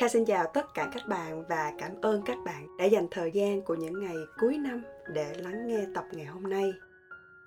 Kha 0.00 0.08
xin 0.08 0.24
chào 0.24 0.46
tất 0.54 0.74
cả 0.74 0.90
các 0.92 1.06
bạn 1.08 1.44
và 1.48 1.72
cảm 1.78 1.90
ơn 2.02 2.22
các 2.22 2.36
bạn 2.44 2.76
đã 2.76 2.84
dành 2.84 3.06
thời 3.10 3.30
gian 3.32 3.62
của 3.62 3.74
những 3.74 4.00
ngày 4.00 4.16
cuối 4.38 4.58
năm 4.58 4.82
để 5.12 5.34
lắng 5.36 5.66
nghe 5.66 5.86
tập 5.94 6.04
ngày 6.12 6.24
hôm 6.24 6.42
nay. 6.42 6.72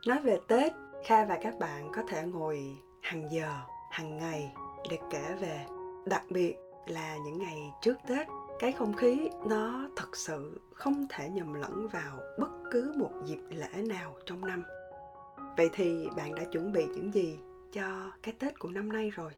Nói 0.07 0.19
về 0.19 0.37
Tết, 0.47 0.73
Kha 1.05 1.25
và 1.25 1.39
các 1.41 1.59
bạn 1.59 1.91
có 1.95 2.01
thể 2.07 2.23
ngồi 2.23 2.77
hàng 3.01 3.31
giờ, 3.31 3.51
hàng 3.91 4.17
ngày 4.17 4.53
để 4.89 4.97
kể 5.11 5.35
về. 5.41 5.65
Đặc 6.05 6.23
biệt 6.29 6.55
là 6.87 7.17
những 7.17 7.39
ngày 7.39 7.71
trước 7.81 7.97
Tết 8.07 8.27
cái 8.59 8.71
không 8.71 8.93
khí 8.93 9.29
nó 9.45 9.89
thật 9.95 10.15
sự 10.15 10.61
không 10.73 11.05
thể 11.09 11.29
nhầm 11.29 11.53
lẫn 11.53 11.87
vào 11.87 12.19
bất 12.39 12.51
cứ 12.71 12.93
một 12.97 13.11
dịp 13.25 13.39
lễ 13.49 13.81
nào 13.87 14.15
trong 14.25 14.45
năm. 14.45 14.63
Vậy 15.57 15.69
thì 15.73 16.07
bạn 16.17 16.35
đã 16.35 16.43
chuẩn 16.51 16.71
bị 16.71 16.85
những 16.85 17.13
gì 17.13 17.39
cho 17.71 18.11
cái 18.23 18.33
tết 18.39 18.59
của 18.59 18.69
năm 18.69 18.91
nay 18.91 19.09
rồi? 19.09 19.31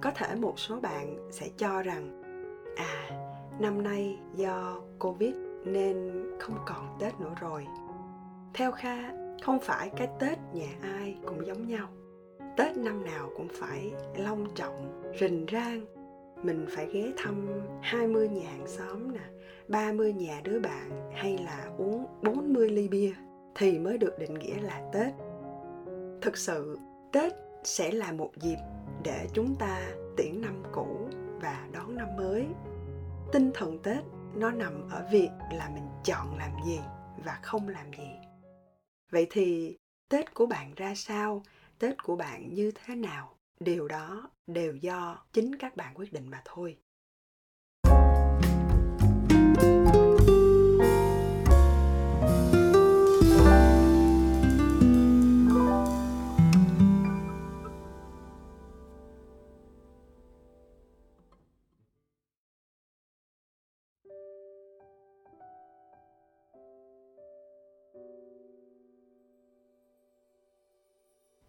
Có 0.00 0.10
thể 0.14 0.34
một 0.34 0.58
số 0.58 0.80
bạn 0.80 1.28
sẽ 1.30 1.48
cho 1.56 1.82
rằng 1.82 2.22
à 2.76 3.10
năm 3.60 3.82
nay 3.82 4.18
do 4.34 4.80
covid 4.98 5.34
nên 5.64 6.24
không 6.38 6.58
còn 6.66 6.96
tết 7.00 7.20
nữa 7.20 7.34
rồi. 7.40 7.66
Theo 8.54 8.72
kha 8.72 9.12
không 9.42 9.58
phải 9.62 9.90
cái 9.96 10.08
tết 10.18 10.38
nhà 10.52 10.68
ai 10.82 11.16
cũng 11.26 11.46
giống 11.46 11.68
nhau. 11.68 11.88
Tết 12.56 12.76
năm 12.76 13.04
nào 13.04 13.30
cũng 13.36 13.48
phải 13.52 13.92
long 14.16 14.46
trọng 14.54 15.02
rình 15.20 15.46
rang. 15.52 15.84
Mình 16.42 16.66
phải 16.76 16.86
ghé 16.92 17.12
thăm 17.16 17.48
20 17.82 18.28
nhà 18.28 18.50
hàng 18.50 18.66
xóm 18.66 19.12
nè 19.12 19.20
30 19.68 20.12
nhà 20.12 20.40
đứa 20.44 20.60
bạn 20.60 21.10
hay 21.14 21.38
là 21.38 21.68
uống 21.78 22.06
40 22.22 22.68
ly 22.68 22.88
bia 22.88 23.12
thì 23.54 23.78
mới 23.78 23.98
được 23.98 24.18
định 24.18 24.34
nghĩa 24.34 24.60
là 24.60 24.82
Tết. 24.92 25.14
Thực 26.20 26.36
sự, 26.36 26.78
Tết 27.12 27.32
sẽ 27.64 27.92
là 27.92 28.12
một 28.12 28.30
dịp 28.36 28.56
để 29.04 29.28
chúng 29.32 29.56
ta 29.56 29.92
tiễn 30.16 30.40
năm 30.40 30.62
cũ 30.72 31.08
và 31.40 31.68
đón 31.72 31.94
năm 31.94 32.08
mới. 32.16 32.46
Tinh 33.32 33.50
thần 33.54 33.78
Tết 33.82 34.04
nó 34.34 34.50
nằm 34.50 34.88
ở 34.90 35.08
việc 35.12 35.30
là 35.52 35.70
mình 35.74 35.88
chọn 36.04 36.38
làm 36.38 36.50
gì 36.66 36.80
và 37.24 37.38
không 37.42 37.68
làm 37.68 37.92
gì. 37.92 38.10
Vậy 39.10 39.26
thì 39.30 39.76
Tết 40.08 40.34
của 40.34 40.46
bạn 40.46 40.74
ra 40.74 40.94
sao? 40.94 41.42
Tết 41.78 42.02
của 42.02 42.16
bạn 42.16 42.54
như 42.54 42.72
thế 42.74 42.94
nào? 42.94 43.36
điều 43.60 43.88
đó 43.88 44.30
đều 44.46 44.76
do 44.76 45.24
chính 45.32 45.56
các 45.56 45.76
bạn 45.76 45.94
quyết 45.94 46.12
định 46.12 46.30
mà 46.30 46.42
thôi 46.44 46.78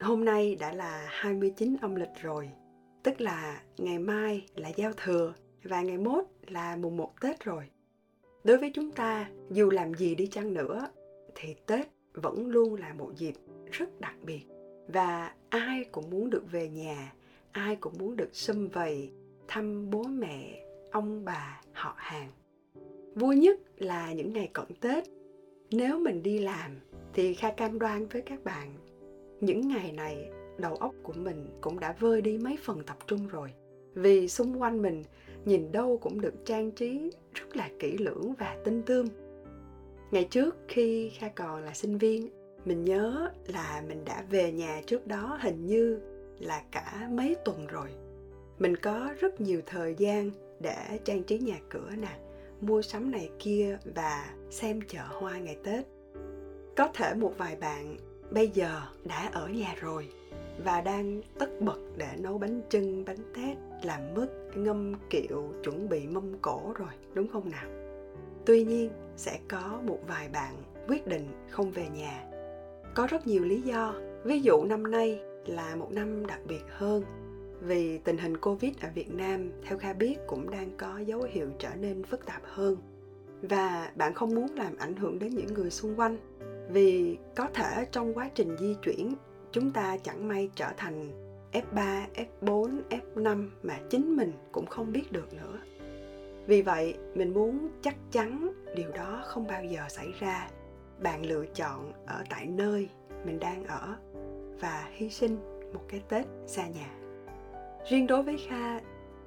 Hôm 0.01 0.25
nay 0.25 0.55
đã 0.59 0.73
là 0.73 1.07
29 1.09 1.75
âm 1.81 1.95
lịch 1.95 2.21
rồi, 2.21 2.49
tức 3.03 3.21
là 3.21 3.61
ngày 3.77 3.99
mai 3.99 4.45
là 4.55 4.69
giao 4.69 4.91
thừa 4.97 5.33
và 5.63 5.81
ngày 5.81 5.97
mốt 5.97 6.25
là 6.47 6.75
mùng 6.75 6.97
1 6.97 7.21
Tết 7.21 7.43
rồi. 7.43 7.63
Đối 8.43 8.57
với 8.57 8.71
chúng 8.73 8.91
ta, 8.91 9.29
dù 9.49 9.69
làm 9.69 9.93
gì 9.93 10.15
đi 10.15 10.27
chăng 10.27 10.53
nữa, 10.53 10.87
thì 11.35 11.55
Tết 11.65 11.87
vẫn 12.13 12.47
luôn 12.47 12.75
là 12.75 12.93
một 12.93 13.11
dịp 13.17 13.33
rất 13.71 13.99
đặc 13.99 14.15
biệt 14.23 14.41
và 14.87 15.33
ai 15.49 15.83
cũng 15.83 16.09
muốn 16.09 16.29
được 16.29 16.51
về 16.51 16.69
nhà, 16.69 17.13
ai 17.51 17.75
cũng 17.75 17.93
muốn 17.99 18.15
được 18.15 18.29
xâm 18.35 18.67
vầy, 18.67 19.11
thăm 19.47 19.89
bố 19.89 20.03
mẹ, 20.03 20.65
ông 20.91 21.25
bà, 21.25 21.61
họ 21.73 21.93
hàng. 21.97 22.29
Vui 23.15 23.35
nhất 23.35 23.59
là 23.77 24.13
những 24.13 24.33
ngày 24.33 24.49
cận 24.53 24.67
Tết. 24.81 25.03
Nếu 25.71 25.99
mình 25.99 26.23
đi 26.23 26.39
làm 26.39 26.79
thì 27.13 27.33
Kha 27.33 27.51
cam 27.51 27.79
đoan 27.79 28.07
với 28.07 28.21
các 28.21 28.43
bạn 28.43 28.73
những 29.41 29.67
ngày 29.67 29.91
này, 29.91 30.29
đầu 30.57 30.75
óc 30.75 30.95
của 31.03 31.13
mình 31.13 31.47
cũng 31.61 31.79
đã 31.79 31.95
vơi 31.99 32.21
đi 32.21 32.37
mấy 32.37 32.57
phần 32.63 32.83
tập 32.83 32.97
trung 33.07 33.27
rồi. 33.27 33.53
Vì 33.93 34.27
xung 34.27 34.61
quanh 34.61 34.81
mình, 34.81 35.03
nhìn 35.45 35.71
đâu 35.71 35.97
cũng 35.97 36.21
được 36.21 36.33
trang 36.45 36.71
trí 36.71 37.11
rất 37.33 37.55
là 37.55 37.69
kỹ 37.79 37.97
lưỡng 37.97 38.33
và 38.39 38.57
tinh 38.63 38.81
tươm. 38.85 39.05
Ngày 40.11 40.27
trước 40.31 40.57
khi 40.67 41.09
kha 41.09 41.27
còn 41.27 41.63
là 41.63 41.73
sinh 41.73 41.97
viên, 41.97 42.29
mình 42.65 42.83
nhớ 42.83 43.29
là 43.47 43.83
mình 43.87 44.05
đã 44.05 44.25
về 44.29 44.51
nhà 44.51 44.81
trước 44.85 45.07
đó 45.07 45.37
hình 45.41 45.65
như 45.65 45.99
là 46.39 46.63
cả 46.71 47.09
mấy 47.11 47.35
tuần 47.45 47.67
rồi. 47.67 47.87
Mình 48.59 48.75
có 48.75 49.13
rất 49.19 49.41
nhiều 49.41 49.61
thời 49.65 49.95
gian 49.97 50.31
để 50.59 50.99
trang 51.03 51.23
trí 51.23 51.39
nhà 51.39 51.59
cửa 51.69 51.89
nè, 51.97 52.19
mua 52.61 52.81
sắm 52.81 53.11
này 53.11 53.29
kia 53.39 53.77
và 53.95 54.33
xem 54.49 54.79
chợ 54.87 55.03
hoa 55.07 55.37
ngày 55.37 55.57
tết. 55.63 55.85
Có 56.77 56.87
thể 56.93 57.13
một 57.13 57.33
vài 57.37 57.55
bạn 57.55 57.97
bây 58.31 58.47
giờ 58.47 58.81
đã 59.05 59.29
ở 59.33 59.47
nhà 59.47 59.75
rồi 59.81 60.09
và 60.63 60.81
đang 60.81 61.21
tất 61.39 61.61
bật 61.61 61.79
để 61.97 62.07
nấu 62.17 62.37
bánh 62.37 62.61
trưng, 62.69 63.05
bánh 63.05 63.33
tét, 63.35 63.57
làm 63.83 64.13
mứt, 64.13 64.29
ngâm 64.55 64.93
kiệu, 65.09 65.53
chuẩn 65.63 65.89
bị 65.89 66.07
mâm 66.07 66.37
cổ 66.41 66.73
rồi, 66.75 66.89
đúng 67.13 67.27
không 67.27 67.49
nào? 67.49 67.65
Tuy 68.45 68.63
nhiên, 68.63 68.91
sẽ 69.17 69.39
có 69.47 69.79
một 69.85 69.99
vài 70.07 70.29
bạn 70.29 70.55
quyết 70.87 71.07
định 71.07 71.27
không 71.49 71.71
về 71.71 71.87
nhà. 71.95 72.23
Có 72.95 73.07
rất 73.07 73.27
nhiều 73.27 73.43
lý 73.43 73.61
do, 73.61 73.93
ví 74.23 74.41
dụ 74.41 74.63
năm 74.63 74.91
nay 74.91 75.19
là 75.45 75.75
một 75.75 75.91
năm 75.91 76.25
đặc 76.27 76.39
biệt 76.47 76.63
hơn 76.69 77.03
vì 77.61 77.97
tình 77.97 78.17
hình 78.17 78.37
Covid 78.37 78.73
ở 78.81 78.89
Việt 78.95 79.13
Nam 79.13 79.51
theo 79.63 79.77
Kha 79.77 79.93
biết 79.93 80.17
cũng 80.27 80.49
đang 80.49 80.71
có 80.77 80.99
dấu 80.99 81.21
hiệu 81.21 81.47
trở 81.59 81.69
nên 81.79 82.03
phức 82.03 82.25
tạp 82.25 82.41
hơn 82.43 82.77
và 83.41 83.91
bạn 83.95 84.13
không 84.13 84.35
muốn 84.35 84.55
làm 84.55 84.75
ảnh 84.77 84.95
hưởng 84.95 85.19
đến 85.19 85.35
những 85.35 85.53
người 85.53 85.71
xung 85.71 85.99
quanh 85.99 86.17
vì 86.73 87.17
có 87.35 87.47
thể 87.53 87.85
trong 87.91 88.13
quá 88.13 88.29
trình 88.35 88.57
di 88.59 88.75
chuyển 88.83 89.13
chúng 89.51 89.71
ta 89.71 89.97
chẳng 90.03 90.27
may 90.27 90.49
trở 90.55 90.67
thành 90.77 91.11
F3, 91.51 92.05
F4, 92.41 92.81
F5 92.89 93.47
mà 93.63 93.79
chính 93.89 94.15
mình 94.15 94.33
cũng 94.51 94.65
không 94.65 94.91
biết 94.91 95.11
được 95.11 95.33
nữa. 95.33 95.59
Vì 96.47 96.61
vậy, 96.61 96.95
mình 97.15 97.33
muốn 97.33 97.69
chắc 97.81 97.95
chắn 98.11 98.53
điều 98.75 98.91
đó 98.91 99.23
không 99.25 99.47
bao 99.47 99.63
giờ 99.63 99.81
xảy 99.89 100.11
ra. 100.19 100.49
Bạn 101.03 101.25
lựa 101.25 101.45
chọn 101.45 101.93
ở 102.05 102.23
tại 102.29 102.45
nơi 102.45 102.89
mình 103.25 103.39
đang 103.39 103.65
ở 103.65 103.95
và 104.59 104.89
hy 104.91 105.09
sinh 105.09 105.37
một 105.73 105.81
cái 105.87 106.01
Tết 106.09 106.25
xa 106.47 106.67
nhà. 106.67 106.89
Riêng 107.89 108.07
đối 108.07 108.23
với 108.23 108.37
Kha, 108.47 108.79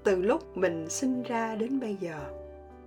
từ 0.04 0.22
lúc 0.22 0.56
mình 0.56 0.88
sinh 0.88 1.22
ra 1.22 1.54
đến 1.54 1.80
bây 1.80 1.96
giờ, 2.00 2.20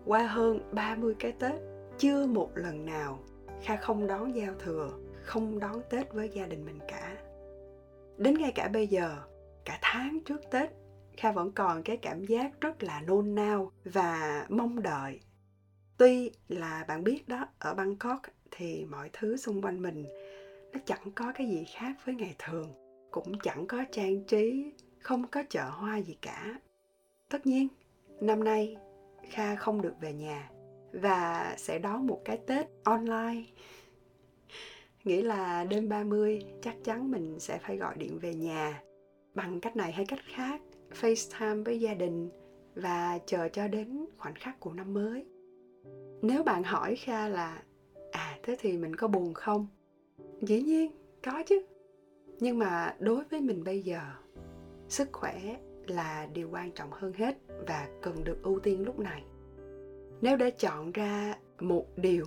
qua 0.05 0.27
hơn 0.27 0.59
30 0.71 1.15
cái 1.19 1.31
Tết, 1.31 1.55
chưa 1.97 2.25
một 2.25 2.49
lần 2.55 2.85
nào 2.85 3.19
kha 3.63 3.75
không 3.75 4.07
đón 4.07 4.35
giao 4.35 4.53
thừa, 4.59 4.91
không 5.23 5.59
đón 5.59 5.81
tết 5.89 6.13
với 6.13 6.29
gia 6.29 6.45
đình 6.45 6.65
mình 6.65 6.79
cả. 6.87 7.17
Đến 8.17 8.33
ngay 8.33 8.51
cả 8.55 8.67
bây 8.67 8.87
giờ, 8.87 9.17
cả 9.65 9.79
tháng 9.81 10.19
trước 10.25 10.41
tết, 10.51 10.69
kha 11.17 11.31
vẫn 11.31 11.51
còn 11.51 11.83
cái 11.83 11.97
cảm 11.97 12.25
giác 12.25 12.61
rất 12.61 12.83
là 12.83 13.01
nôn 13.01 13.35
nao 13.35 13.71
và 13.83 14.45
mong 14.49 14.81
đợi. 14.81 15.19
Tuy 15.97 16.31
là 16.47 16.85
bạn 16.87 17.03
biết 17.03 17.27
đó, 17.27 17.47
ở 17.59 17.73
bangkok 17.73 18.21
thì 18.51 18.85
mọi 18.85 19.09
thứ 19.13 19.37
xung 19.37 19.61
quanh 19.61 19.81
mình 19.81 20.05
nó 20.73 20.79
chẳng 20.85 21.11
có 21.15 21.31
cái 21.35 21.47
gì 21.49 21.65
khác 21.75 21.95
với 22.05 22.15
ngày 22.15 22.35
thường, 22.39 22.73
cũng 23.11 23.39
chẳng 23.43 23.67
có 23.67 23.83
trang 23.91 24.23
trí, 24.23 24.73
không 24.99 25.27
có 25.27 25.43
chợ 25.49 25.69
hoa 25.69 25.97
gì 25.97 26.17
cả. 26.21 26.59
Tất 27.29 27.45
nhiên, 27.47 27.67
năm 28.21 28.43
nay 28.43 28.77
kha 29.29 29.55
không 29.55 29.81
được 29.81 29.93
về 30.01 30.13
nhà 30.13 30.49
và 30.91 31.53
sẽ 31.57 31.79
đón 31.79 32.07
một 32.07 32.21
cái 32.25 32.37
Tết 32.37 32.67
online. 32.83 33.43
Nghĩa 35.03 35.21
là 35.21 35.63
đêm 35.63 35.89
30 35.89 36.41
chắc 36.61 36.75
chắn 36.83 37.11
mình 37.11 37.39
sẽ 37.39 37.57
phải 37.57 37.77
gọi 37.77 37.95
điện 37.97 38.19
về 38.19 38.33
nhà 38.33 38.81
bằng 39.35 39.59
cách 39.59 39.75
này 39.75 39.91
hay 39.91 40.05
cách 40.05 40.19
khác, 40.23 40.61
FaceTime 41.01 41.63
với 41.63 41.79
gia 41.79 41.93
đình 41.93 42.29
và 42.75 43.19
chờ 43.25 43.49
cho 43.49 43.67
đến 43.67 44.05
khoảnh 44.17 44.35
khắc 44.35 44.59
của 44.59 44.73
năm 44.73 44.93
mới. 44.93 45.25
Nếu 46.21 46.43
bạn 46.43 46.63
hỏi 46.63 46.95
Kha 46.95 47.27
là 47.27 47.63
à 48.11 48.39
thế 48.43 48.55
thì 48.59 48.77
mình 48.77 48.95
có 48.95 49.07
buồn 49.07 49.33
không? 49.33 49.67
Dĩ 50.41 50.61
nhiên, 50.61 50.91
có 51.23 51.43
chứ. 51.47 51.61
Nhưng 52.39 52.59
mà 52.59 52.95
đối 52.99 53.23
với 53.23 53.41
mình 53.41 53.63
bây 53.63 53.81
giờ, 53.81 54.01
sức 54.89 55.09
khỏe 55.11 55.57
là 55.87 56.27
điều 56.33 56.49
quan 56.51 56.71
trọng 56.71 56.89
hơn 56.91 57.13
hết 57.13 57.37
và 57.67 57.87
cần 58.01 58.23
được 58.23 58.43
ưu 58.43 58.59
tiên 58.59 58.85
lúc 58.85 58.99
này 58.99 59.23
nếu 60.21 60.37
để 60.37 60.51
chọn 60.51 60.91
ra 60.91 61.35
một 61.59 61.85
điều 61.97 62.25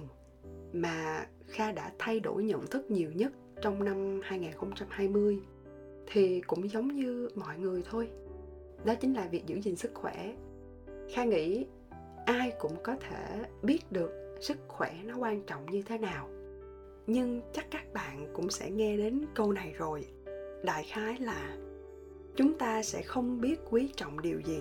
mà 0.73 1.27
Kha 1.47 1.73
đã 1.73 1.93
thay 1.99 2.21
đổi 2.21 2.45
nhận 2.45 2.67
thức 2.67 2.91
nhiều 2.91 3.13
nhất 3.13 3.33
trong 3.63 3.85
năm 3.85 4.21
2020 4.25 5.39
thì 6.07 6.41
cũng 6.41 6.71
giống 6.71 6.89
như 6.89 7.29
mọi 7.35 7.59
người 7.59 7.83
thôi. 7.91 8.09
Đó 8.85 8.95
chính 8.95 9.15
là 9.15 9.29
việc 9.31 9.47
giữ 9.47 9.61
gìn 9.61 9.77
sức 9.77 9.91
khỏe. 9.95 10.35
Kha 11.15 11.25
nghĩ 11.25 11.67
ai 12.27 12.53
cũng 12.59 12.77
có 12.83 12.97
thể 12.97 13.45
biết 13.63 13.93
được 13.93 14.37
sức 14.41 14.57
khỏe 14.69 14.95
nó 15.05 15.17
quan 15.19 15.43
trọng 15.43 15.67
như 15.71 15.83
thế 15.83 15.99
nào. 15.99 16.29
Nhưng 17.07 17.41
chắc 17.53 17.67
các 17.71 17.93
bạn 17.93 18.27
cũng 18.33 18.51
sẽ 18.51 18.71
nghe 18.71 18.97
đến 18.97 19.25
câu 19.35 19.53
này 19.53 19.75
rồi. 19.79 20.07
Đại 20.65 20.85
khái 20.89 21.19
là 21.19 21.57
chúng 22.37 22.59
ta 22.59 22.83
sẽ 22.83 23.03
không 23.03 23.41
biết 23.41 23.61
quý 23.71 23.91
trọng 23.97 24.21
điều 24.23 24.41
gì 24.41 24.61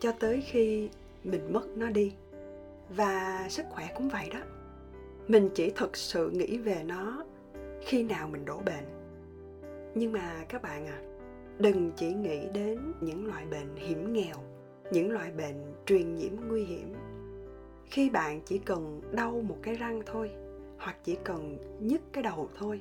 cho 0.00 0.12
tới 0.12 0.42
khi 0.46 0.88
mình 1.24 1.52
mất 1.52 1.66
nó 1.76 1.90
đi 1.90 2.12
và 2.88 3.46
sức 3.48 3.66
khỏe 3.70 3.88
cũng 3.96 4.08
vậy 4.08 4.30
đó. 4.32 4.40
Mình 5.28 5.50
chỉ 5.54 5.72
thực 5.76 5.96
sự 5.96 6.30
nghĩ 6.30 6.58
về 6.58 6.82
nó 6.84 7.24
khi 7.80 8.02
nào 8.02 8.28
mình 8.28 8.44
đổ 8.44 8.60
bệnh. 8.66 8.84
Nhưng 9.94 10.12
mà 10.12 10.44
các 10.48 10.62
bạn 10.62 10.86
à 10.86 11.02
đừng 11.58 11.92
chỉ 11.96 12.14
nghĩ 12.14 12.48
đến 12.54 12.92
những 13.00 13.26
loại 13.26 13.46
bệnh 13.46 13.76
hiểm 13.76 14.12
nghèo, 14.12 14.36
những 14.90 15.10
loại 15.10 15.30
bệnh 15.30 15.74
truyền 15.86 16.14
nhiễm 16.14 16.32
nguy 16.48 16.64
hiểm. 16.64 16.94
Khi 17.86 18.10
bạn 18.10 18.40
chỉ 18.40 18.58
cần 18.58 19.00
đau 19.12 19.40
một 19.48 19.56
cái 19.62 19.74
răng 19.74 20.02
thôi, 20.06 20.30
hoặc 20.78 20.96
chỉ 21.04 21.16
cần 21.24 21.58
nhức 21.80 22.00
cái 22.12 22.22
đầu 22.22 22.48
thôi, 22.58 22.80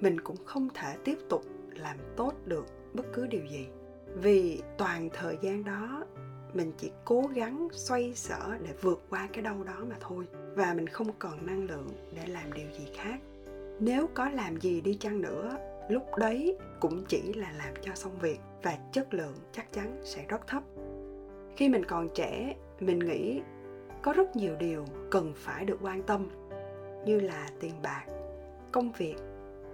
mình 0.00 0.20
cũng 0.20 0.36
không 0.44 0.68
thể 0.74 0.96
tiếp 1.04 1.18
tục 1.28 1.42
làm 1.74 1.96
tốt 2.16 2.32
được 2.44 2.66
bất 2.94 3.06
cứ 3.12 3.26
điều 3.26 3.46
gì. 3.46 3.68
Vì 4.14 4.62
toàn 4.78 5.08
thời 5.12 5.38
gian 5.42 5.64
đó 5.64 6.04
mình 6.56 6.72
chỉ 6.78 6.90
cố 7.04 7.22
gắng 7.34 7.68
xoay 7.72 8.12
sở 8.14 8.58
để 8.62 8.70
vượt 8.82 9.02
qua 9.10 9.28
cái 9.32 9.42
đau 9.42 9.64
đó 9.64 9.84
mà 9.88 9.96
thôi, 10.00 10.24
và 10.54 10.74
mình 10.74 10.86
không 10.86 11.08
còn 11.18 11.46
năng 11.46 11.64
lượng 11.64 11.88
để 12.14 12.26
làm 12.26 12.52
điều 12.52 12.66
gì 12.78 12.86
khác. 12.94 13.20
Nếu 13.80 14.08
có 14.14 14.28
làm 14.28 14.60
gì 14.60 14.80
đi 14.80 14.94
chăng 14.94 15.20
nữa, 15.20 15.56
lúc 15.88 16.02
đấy 16.18 16.58
cũng 16.80 17.04
chỉ 17.08 17.32
là 17.32 17.52
làm 17.58 17.74
cho 17.82 17.94
xong 17.94 18.18
việc 18.18 18.40
và 18.62 18.78
chất 18.92 19.14
lượng 19.14 19.34
chắc 19.52 19.72
chắn 19.72 20.00
sẽ 20.04 20.24
rất 20.28 20.46
thấp. 20.46 20.62
Khi 21.56 21.68
mình 21.68 21.84
còn 21.84 22.08
trẻ, 22.14 22.56
mình 22.80 22.98
nghĩ 22.98 23.42
có 24.02 24.12
rất 24.12 24.36
nhiều 24.36 24.56
điều 24.56 24.84
cần 25.10 25.32
phải 25.36 25.64
được 25.64 25.78
quan 25.82 26.02
tâm, 26.02 26.28
như 27.04 27.20
là 27.20 27.48
tiền 27.60 27.74
bạc, 27.82 28.04
công 28.72 28.92
việc 28.92 29.16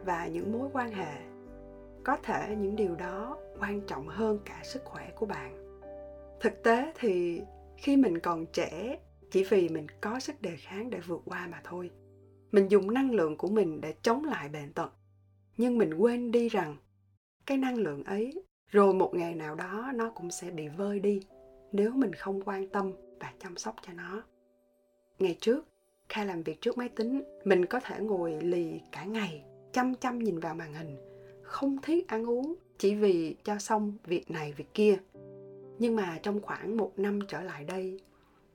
và 0.04 0.26
những 0.26 0.52
mối 0.52 0.68
quan 0.72 0.92
hệ. 0.92 1.14
Có 2.04 2.16
thể 2.22 2.56
những 2.58 2.76
điều 2.76 2.94
đó 2.94 3.38
quan 3.60 3.80
trọng 3.80 4.08
hơn 4.08 4.38
cả 4.44 4.60
sức 4.64 4.84
khỏe 4.84 5.10
của 5.16 5.26
bạn 5.26 5.61
thực 6.42 6.62
tế 6.62 6.92
thì 6.94 7.42
khi 7.76 7.96
mình 7.96 8.18
còn 8.18 8.46
trẻ, 8.46 8.98
chỉ 9.30 9.44
vì 9.44 9.68
mình 9.68 9.86
có 10.00 10.20
sức 10.20 10.42
đề 10.42 10.56
kháng 10.56 10.90
để 10.90 11.00
vượt 11.06 11.22
qua 11.24 11.46
mà 11.46 11.60
thôi. 11.64 11.90
Mình 12.52 12.68
dùng 12.68 12.94
năng 12.94 13.10
lượng 13.10 13.36
của 13.36 13.48
mình 13.48 13.80
để 13.80 13.94
chống 14.02 14.24
lại 14.24 14.48
bệnh 14.48 14.72
tật. 14.72 14.92
Nhưng 15.56 15.78
mình 15.78 15.94
quên 15.94 16.30
đi 16.30 16.48
rằng, 16.48 16.76
cái 17.46 17.58
năng 17.58 17.76
lượng 17.76 18.04
ấy, 18.04 18.44
rồi 18.68 18.94
một 18.94 19.14
ngày 19.14 19.34
nào 19.34 19.54
đó 19.54 19.92
nó 19.94 20.10
cũng 20.10 20.30
sẽ 20.30 20.50
bị 20.50 20.68
vơi 20.68 21.00
đi 21.00 21.20
nếu 21.72 21.90
mình 21.90 22.12
không 22.12 22.42
quan 22.44 22.68
tâm 22.68 22.92
và 23.20 23.32
chăm 23.38 23.56
sóc 23.56 23.76
cho 23.86 23.92
nó. 23.92 24.22
Ngày 25.18 25.36
trước 25.40 25.66
khi 26.08 26.24
làm 26.24 26.42
việc 26.42 26.60
trước 26.60 26.78
máy 26.78 26.88
tính, 26.88 27.22
mình 27.44 27.66
có 27.66 27.80
thể 27.80 28.00
ngồi 28.00 28.40
lì 28.40 28.80
cả 28.92 29.04
ngày, 29.04 29.44
chăm 29.72 29.94
chăm 29.94 30.18
nhìn 30.18 30.38
vào 30.38 30.54
màn 30.54 30.74
hình, 30.74 30.96
không 31.42 31.78
thiết 31.82 32.08
ăn 32.08 32.30
uống 32.30 32.54
chỉ 32.78 32.94
vì 32.94 33.36
cho 33.44 33.58
xong 33.58 33.92
việc 34.04 34.30
này 34.30 34.52
việc 34.52 34.74
kia 34.74 34.98
nhưng 35.78 35.96
mà 35.96 36.18
trong 36.22 36.40
khoảng 36.40 36.76
một 36.76 36.92
năm 36.96 37.18
trở 37.28 37.42
lại 37.42 37.64
đây, 37.64 38.00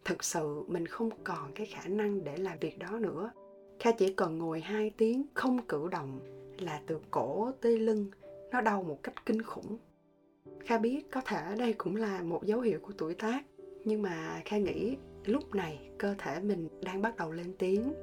thực 0.05 0.23
sự 0.23 0.63
mình 0.67 0.85
không 0.85 1.09
còn 1.23 1.51
cái 1.55 1.65
khả 1.65 1.87
năng 1.87 2.23
để 2.23 2.37
làm 2.37 2.59
việc 2.59 2.79
đó 2.79 2.91
nữa. 2.91 3.31
Kha 3.79 3.91
chỉ 3.91 4.13
cần 4.13 4.37
ngồi 4.37 4.61
hai 4.61 4.91
tiếng 4.97 5.25
không 5.33 5.65
cử 5.65 5.87
động 5.91 6.19
là 6.59 6.81
từ 6.87 6.99
cổ 7.11 7.51
tới 7.61 7.79
lưng, 7.79 8.11
nó 8.51 8.61
đau 8.61 8.83
một 8.83 9.03
cách 9.03 9.25
kinh 9.25 9.41
khủng. 9.41 9.77
Kha 10.65 10.77
biết 10.77 11.11
có 11.11 11.21
thể 11.25 11.55
đây 11.57 11.73
cũng 11.73 11.95
là 11.95 12.21
một 12.21 12.45
dấu 12.45 12.59
hiệu 12.59 12.79
của 12.81 12.93
tuổi 12.97 13.13
tác, 13.13 13.45
nhưng 13.85 14.01
mà 14.01 14.41
kha 14.45 14.57
nghĩ 14.57 14.97
lúc 15.25 15.55
này 15.55 15.89
cơ 15.97 16.15
thể 16.17 16.39
mình 16.39 16.67
đang 16.81 17.01
bắt 17.01 17.17
đầu 17.17 17.31
lên 17.31 17.53
tiếng. 17.59 17.93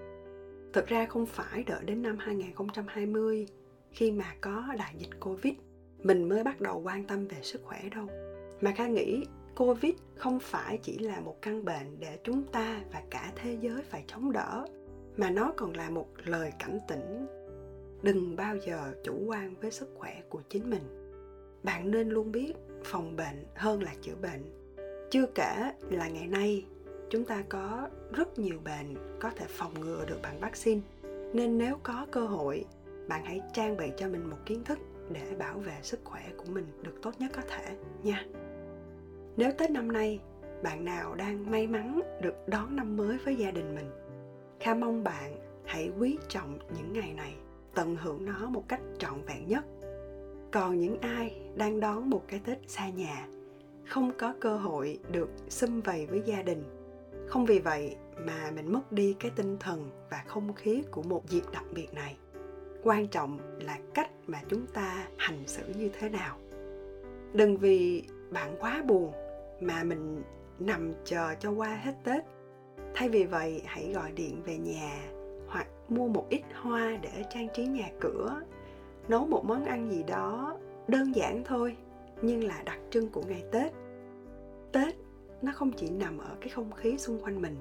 Thực 0.72 0.86
ra 0.86 1.06
không 1.06 1.26
phải 1.26 1.62
đợi 1.62 1.84
đến 1.84 2.02
năm 2.02 2.16
2020 2.18 3.46
khi 3.90 4.12
mà 4.12 4.34
có 4.40 4.64
đại 4.78 4.94
dịch 4.98 5.20
Covid, 5.20 5.54
mình 6.02 6.28
mới 6.28 6.44
bắt 6.44 6.60
đầu 6.60 6.80
quan 6.84 7.04
tâm 7.04 7.28
về 7.28 7.36
sức 7.42 7.60
khỏe 7.64 7.82
đâu. 7.94 8.06
Mà 8.64 8.72
Kha 8.72 8.86
nghĩ 8.86 9.26
Covid 9.56 9.94
không 10.16 10.38
phải 10.40 10.78
chỉ 10.82 10.98
là 10.98 11.20
một 11.20 11.36
căn 11.42 11.64
bệnh 11.64 11.96
để 12.00 12.18
chúng 12.24 12.42
ta 12.42 12.80
và 12.92 13.02
cả 13.10 13.32
thế 13.36 13.56
giới 13.60 13.82
phải 13.82 14.04
chống 14.06 14.32
đỡ, 14.32 14.66
mà 15.16 15.30
nó 15.30 15.52
còn 15.56 15.76
là 15.76 15.90
một 15.90 16.06
lời 16.24 16.52
cảnh 16.58 16.78
tỉnh. 16.88 17.26
Đừng 18.02 18.36
bao 18.36 18.56
giờ 18.56 18.92
chủ 19.04 19.14
quan 19.26 19.54
với 19.60 19.70
sức 19.70 19.88
khỏe 19.94 20.22
của 20.28 20.40
chính 20.48 20.70
mình. 20.70 20.82
Bạn 21.62 21.90
nên 21.90 22.08
luôn 22.08 22.32
biết 22.32 22.52
phòng 22.84 23.16
bệnh 23.16 23.44
hơn 23.54 23.82
là 23.82 23.94
chữa 24.02 24.14
bệnh. 24.22 24.42
Chưa 25.10 25.26
kể 25.34 25.72
là 25.90 26.08
ngày 26.08 26.26
nay, 26.26 26.64
chúng 27.10 27.24
ta 27.24 27.44
có 27.48 27.88
rất 28.12 28.38
nhiều 28.38 28.58
bệnh 28.64 29.18
có 29.20 29.30
thể 29.36 29.46
phòng 29.48 29.80
ngừa 29.80 30.04
được 30.06 30.18
bằng 30.22 30.40
vaccine. 30.40 30.80
Nên 31.32 31.58
nếu 31.58 31.78
có 31.82 32.06
cơ 32.10 32.26
hội, 32.26 32.64
bạn 33.08 33.24
hãy 33.24 33.40
trang 33.52 33.76
bị 33.76 33.90
cho 33.96 34.08
mình 34.08 34.30
một 34.30 34.38
kiến 34.46 34.64
thức 34.64 34.78
để 35.10 35.34
bảo 35.38 35.58
vệ 35.58 35.78
sức 35.82 36.00
khỏe 36.04 36.22
của 36.36 36.52
mình 36.52 36.66
được 36.82 37.02
tốt 37.02 37.12
nhất 37.18 37.30
có 37.34 37.42
thể 37.48 37.76
nha 38.02 38.24
nếu 39.36 39.52
tết 39.58 39.70
năm 39.70 39.92
nay, 39.92 40.20
bạn 40.62 40.84
nào 40.84 41.14
đang 41.14 41.50
may 41.50 41.66
mắn 41.66 42.00
được 42.20 42.34
đón 42.48 42.76
năm 42.76 42.96
mới 42.96 43.18
với 43.24 43.36
gia 43.36 43.50
đình 43.50 43.74
mình, 43.74 43.90
kha 44.60 44.74
mong 44.74 45.04
bạn 45.04 45.36
hãy 45.64 45.90
quý 45.98 46.18
trọng 46.28 46.58
những 46.76 46.92
ngày 46.92 47.12
này, 47.12 47.34
tận 47.74 47.96
hưởng 47.96 48.24
nó 48.24 48.46
một 48.48 48.64
cách 48.68 48.80
trọn 48.98 49.22
vẹn 49.26 49.48
nhất. 49.48 49.64
Còn 50.52 50.80
những 50.80 51.00
ai 51.00 51.40
đang 51.56 51.80
đón 51.80 52.10
một 52.10 52.22
cái 52.28 52.40
tết 52.44 52.58
xa 52.66 52.88
nhà, 52.88 53.28
không 53.86 54.12
có 54.18 54.34
cơ 54.40 54.56
hội 54.56 54.98
được 55.12 55.30
xâm 55.48 55.80
vầy 55.80 56.06
với 56.06 56.22
gia 56.26 56.42
đình, 56.42 56.64
không 57.26 57.46
vì 57.46 57.58
vậy 57.58 57.96
mà 58.26 58.50
mình 58.54 58.72
mất 58.72 58.92
đi 58.92 59.16
cái 59.20 59.30
tinh 59.36 59.56
thần 59.60 59.90
và 60.10 60.24
không 60.26 60.54
khí 60.54 60.82
của 60.90 61.02
một 61.02 61.28
dịp 61.28 61.42
đặc 61.52 61.64
biệt 61.74 61.94
này. 61.94 62.16
Quan 62.82 63.06
trọng 63.06 63.38
là 63.60 63.78
cách 63.94 64.10
mà 64.26 64.40
chúng 64.48 64.66
ta 64.66 65.08
hành 65.16 65.42
xử 65.46 65.62
như 65.76 65.90
thế 65.98 66.08
nào. 66.08 66.38
Đừng 67.32 67.56
vì 67.56 68.04
bạn 68.30 68.56
quá 68.60 68.82
buồn 68.86 69.12
mà 69.60 69.84
mình 69.84 70.22
nằm 70.58 70.92
chờ 71.04 71.34
cho 71.40 71.50
qua 71.50 71.68
hết 71.68 71.94
tết. 72.04 72.24
Thay 72.94 73.08
vì 73.08 73.24
vậy, 73.24 73.62
hãy 73.64 73.92
gọi 73.94 74.12
điện 74.12 74.42
về 74.44 74.58
nhà 74.58 75.10
hoặc 75.48 75.66
mua 75.88 76.08
một 76.08 76.26
ít 76.28 76.42
hoa 76.54 76.96
để 77.02 77.24
trang 77.30 77.48
trí 77.54 77.66
nhà 77.66 77.88
cửa, 78.00 78.40
nấu 79.08 79.26
một 79.26 79.44
món 79.44 79.64
ăn 79.64 79.90
gì 79.90 80.02
đó 80.02 80.56
đơn 80.88 81.14
giản 81.14 81.42
thôi, 81.44 81.76
nhưng 82.22 82.44
là 82.44 82.62
đặc 82.64 82.78
trưng 82.90 83.08
của 83.08 83.22
ngày 83.28 83.44
tết. 83.52 83.72
Tết 84.72 84.94
nó 85.42 85.52
không 85.52 85.72
chỉ 85.72 85.90
nằm 85.90 86.18
ở 86.18 86.36
cái 86.40 86.48
không 86.48 86.72
khí 86.72 86.98
xung 86.98 87.18
quanh 87.24 87.42
mình, 87.42 87.56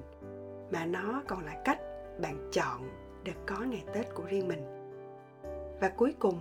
mà 0.72 0.86
nó 0.86 1.22
còn 1.28 1.44
là 1.44 1.62
cách 1.64 1.80
bạn 2.22 2.50
chọn 2.52 2.88
để 3.24 3.32
có 3.46 3.60
ngày 3.60 3.84
tết 3.94 4.14
của 4.14 4.24
riêng 4.24 4.48
mình. 4.48 4.90
Và 5.80 5.88
cuối 5.88 6.14
cùng 6.18 6.38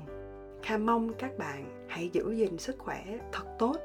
kha 0.62 0.78
mong 0.78 1.14
các 1.14 1.38
bạn 1.38 1.86
hãy 1.88 2.10
giữ 2.14 2.32
gìn 2.32 2.58
sức 2.58 2.76
khỏe 2.80 3.04
thật 3.32 3.46
tốt 3.60 3.76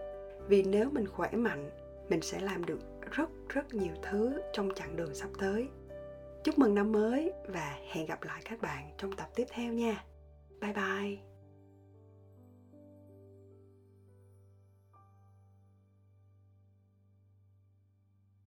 vì 0.49 0.63
nếu 0.63 0.91
mình 0.91 1.07
khỏe 1.07 1.31
mạnh, 1.33 1.71
mình 2.09 2.21
sẽ 2.23 2.41
làm 2.41 2.65
được 2.65 2.81
rất 3.13 3.31
rất 3.49 3.75
nhiều 3.75 3.95
thứ 4.03 4.41
trong 4.53 4.69
chặng 4.75 4.97
đường 4.97 5.15
sắp 5.15 5.29
tới. 5.39 5.69
Chúc 6.45 6.59
mừng 6.59 6.75
năm 6.75 6.93
mới 6.93 7.33
và 7.49 7.79
hẹn 7.93 8.07
gặp 8.07 8.23
lại 8.23 8.43
các 8.45 8.61
bạn 8.61 8.91
trong 8.99 9.13
tập 9.13 9.29
tiếp 9.35 9.47
theo 9.51 9.73
nha. 9.73 10.05
Bye 10.61 10.73
bye. 10.73 11.38